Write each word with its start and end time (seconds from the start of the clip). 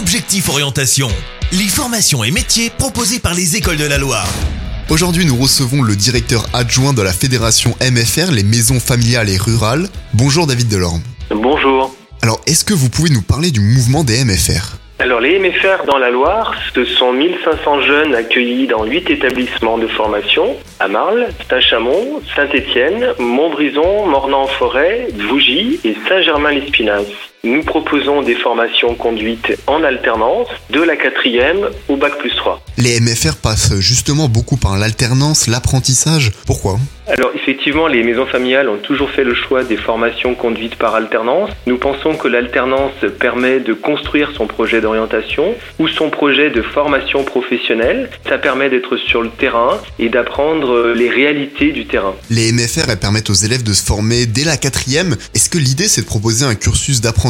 Objectif 0.00 0.48
Orientation, 0.48 1.08
les 1.52 1.68
formations 1.68 2.24
et 2.24 2.30
métiers 2.30 2.70
proposés 2.70 3.18
par 3.18 3.34
les 3.34 3.56
écoles 3.56 3.76
de 3.76 3.84
la 3.84 3.98
Loire. 3.98 4.26
Aujourd'hui, 4.88 5.26
nous 5.26 5.36
recevons 5.36 5.82
le 5.82 5.94
directeur 5.94 6.46
adjoint 6.54 6.94
de 6.94 7.02
la 7.02 7.12
fédération 7.12 7.76
MFR, 7.82 8.32
les 8.32 8.42
maisons 8.42 8.80
familiales 8.80 9.28
et 9.28 9.36
rurales. 9.36 9.88
Bonjour 10.14 10.46
David 10.46 10.68
Delorme. 10.68 11.02
Bonjour. 11.30 11.94
Alors, 12.22 12.40
est-ce 12.46 12.64
que 12.64 12.72
vous 12.72 12.88
pouvez 12.88 13.10
nous 13.10 13.20
parler 13.20 13.50
du 13.50 13.60
mouvement 13.60 14.02
des 14.02 14.24
MFR 14.24 14.78
Alors 15.00 15.20
les 15.20 15.38
MFR 15.38 15.84
dans 15.86 15.98
la 15.98 16.08
Loire, 16.08 16.54
ce 16.74 16.86
sont 16.86 17.12
1500 17.12 17.82
jeunes 17.82 18.14
accueillis 18.14 18.68
dans 18.68 18.84
8 18.84 19.10
établissements 19.10 19.76
de 19.76 19.86
formation 19.86 20.56
à 20.78 20.88
Marle, 20.88 21.28
Saint-Chamond, 21.50 22.22
Saint-Étienne, 22.34 23.06
Montbrison, 23.18 24.06
Mornan-en-Forêt, 24.06 25.08
Vougy 25.28 25.78
et 25.84 25.94
Saint-Germain-l'Espinasse. 26.08 27.29
Nous 27.42 27.62
proposons 27.62 28.20
des 28.20 28.34
formations 28.34 28.94
conduites 28.94 29.56
en 29.66 29.82
alternance 29.82 30.48
de 30.68 30.82
la 30.82 30.94
quatrième 30.94 31.70
au 31.88 31.96
bac 31.96 32.18
plus 32.18 32.36
3. 32.36 32.62
Les 32.76 33.00
MFR 33.00 33.36
passent 33.36 33.78
justement 33.78 34.28
beaucoup 34.28 34.58
par 34.58 34.76
l'alternance, 34.76 35.46
l'apprentissage. 35.46 36.32
Pourquoi? 36.46 36.78
Alors 37.06 37.30
effectivement, 37.34 37.88
les 37.88 38.04
maisons 38.04 38.26
familiales 38.26 38.68
ont 38.68 38.76
toujours 38.76 39.10
fait 39.10 39.24
le 39.24 39.34
choix 39.34 39.64
des 39.64 39.78
formations 39.78 40.34
conduites 40.34 40.76
par 40.76 40.94
alternance. 40.94 41.50
Nous 41.66 41.78
pensons 41.78 42.14
que 42.14 42.28
l'alternance 42.28 42.92
permet 43.18 43.58
de 43.58 43.72
construire 43.72 44.32
son 44.36 44.46
projet 44.46 44.80
d'orientation 44.82 45.54
ou 45.78 45.88
son 45.88 46.10
projet 46.10 46.50
de 46.50 46.62
formation 46.62 47.24
professionnelle. 47.24 48.10
Ça 48.28 48.38
permet 48.38 48.68
d'être 48.68 48.96
sur 48.98 49.22
le 49.22 49.30
terrain 49.30 49.80
et 49.98 50.10
d'apprendre 50.10 50.92
les 50.94 51.08
réalités 51.08 51.72
du 51.72 51.86
terrain. 51.86 52.14
Les 52.28 52.52
MFR 52.52 52.90
elles 52.90 52.98
permettent 52.98 53.30
aux 53.30 53.34
élèves 53.34 53.64
de 53.64 53.72
se 53.72 53.84
former 53.84 54.26
dès 54.26 54.44
la 54.44 54.58
quatrième. 54.58 55.16
Est-ce 55.34 55.48
que 55.48 55.58
l'idée 55.58 55.88
c'est 55.88 56.02
de 56.02 56.06
proposer 56.06 56.44
un 56.44 56.54
cursus 56.54 57.00
d'apprentissage? 57.00 57.29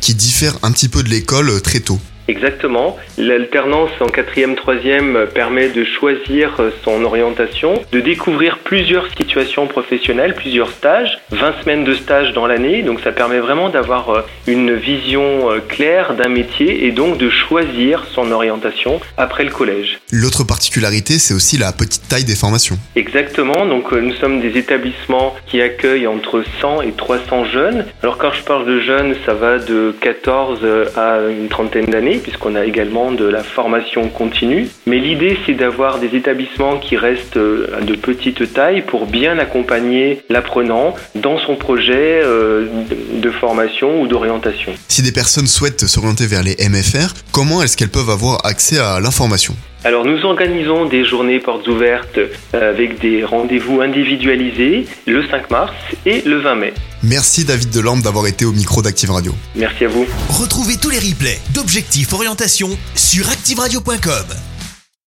Qui 0.00 0.14
diffère 0.14 0.58
un 0.62 0.72
petit 0.72 0.88
peu 0.88 1.02
de 1.02 1.08
l'école 1.08 1.50
euh, 1.50 1.60
très 1.60 1.80
tôt 1.80 2.00
Exactement. 2.28 2.96
L'alternance 3.18 3.90
en 4.00 4.06
quatrième, 4.06 4.54
troisième 4.54 5.26
permet 5.34 5.68
de 5.68 5.84
choisir 5.84 6.52
son 6.84 7.04
orientation, 7.04 7.74
de 7.90 8.00
découvrir 8.00 8.58
plusieurs 8.58 9.08
situations 9.16 9.66
professionnelles, 9.66 10.34
plusieurs 10.34 10.70
stages, 10.70 11.18
20 11.30 11.62
semaines 11.62 11.84
de 11.84 11.94
stage 11.94 12.32
dans 12.32 12.46
l'année. 12.46 12.82
Donc 12.82 13.00
ça 13.00 13.12
permet 13.12 13.38
vraiment 13.38 13.68
d'avoir 13.68 14.10
euh, 14.10 14.20
une 14.46 14.74
vision 14.74 15.50
euh, 15.50 15.58
claire 15.60 16.14
d'un 16.14 16.28
métier 16.28 16.86
et 16.86 16.92
donc 16.92 17.18
de 17.18 17.28
choisir 17.28 18.06
son 18.14 18.30
orientation 18.30 19.00
après 19.16 19.44
le 19.44 19.50
collège. 19.50 19.98
L'autre 20.12 20.44
particularité, 20.44 21.18
c'est 21.18 21.34
aussi 21.34 21.58
la 21.58 21.72
petite 21.72 22.08
taille 22.08 22.24
des 22.24 22.36
formations. 22.36 22.78
Exactement. 22.96 23.66
Donc 23.66 23.92
euh, 23.92 24.00
nous 24.00 24.14
sommes 24.14 24.40
des 24.40 24.58
établissements 24.58 25.34
qui 25.46 25.60
accueillent 25.60 26.06
entre 26.06 26.44
100 26.60 26.82
et 26.82 26.92
300 26.92 27.46
jeunes. 27.46 27.84
Alors 28.02 28.18
quand 28.18 28.32
je 28.32 28.42
parle 28.42 28.66
de 28.66 28.80
jeunes, 28.80 29.14
ça 29.26 29.34
va 29.34 29.58
de 29.58 29.94
14 30.00 30.60
à 30.96 31.18
une 31.28 31.48
trentaine 31.48 31.86
d'années 31.86 32.11
puisqu'on 32.18 32.54
a 32.54 32.64
également 32.64 33.12
de 33.12 33.24
la 33.24 33.42
formation 33.42 34.08
continue. 34.08 34.68
Mais 34.86 34.98
l'idée, 34.98 35.38
c'est 35.46 35.54
d'avoir 35.54 35.98
des 35.98 36.16
établissements 36.16 36.78
qui 36.78 36.96
restent 36.96 37.36
euh, 37.36 37.80
de 37.80 37.94
petite 37.94 38.52
taille 38.52 38.82
pour 38.82 39.06
bien 39.06 39.38
accompagner 39.38 40.22
l'apprenant 40.28 40.94
dans 41.14 41.38
son 41.38 41.56
projet 41.56 42.20
euh, 42.24 42.66
de 43.14 43.30
formation 43.30 44.02
ou 44.02 44.06
d'orientation. 44.06 44.72
Si 44.88 45.02
des 45.02 45.12
personnes 45.12 45.46
souhaitent 45.46 45.86
s'orienter 45.86 46.26
vers 46.26 46.42
les 46.42 46.56
MFR, 46.68 47.14
comment 47.32 47.62
est-ce 47.62 47.76
qu'elles 47.76 47.88
peuvent 47.88 48.10
avoir 48.10 48.44
accès 48.46 48.78
à 48.78 49.00
l'information? 49.00 49.54
Alors 49.84 50.04
nous 50.04 50.24
organisons 50.24 50.86
des 50.86 51.04
journées 51.04 51.40
portes 51.40 51.66
ouvertes 51.66 52.18
euh, 52.18 52.70
avec 52.70 53.00
des 53.00 53.24
rendez-vous 53.24 53.80
individualisés 53.80 54.86
le 55.06 55.26
5 55.26 55.50
mars 55.50 55.74
et 56.06 56.22
le 56.22 56.40
20 56.40 56.54
mai. 56.54 56.74
Merci 57.02 57.44
David 57.44 57.70
Delorme 57.70 58.02
d'avoir 58.02 58.26
été 58.26 58.44
au 58.44 58.52
micro 58.52 58.80
d'Active 58.80 59.10
Radio. 59.10 59.34
Merci 59.56 59.84
à 59.84 59.88
vous. 59.88 60.06
Retrouvez 60.28 60.76
tous 60.76 60.90
les 60.90 60.98
replays 60.98 61.40
d'Objectif 61.52 62.12
Orientation 62.12 62.70
sur 62.94 63.28
activeradio.com. 63.28 64.51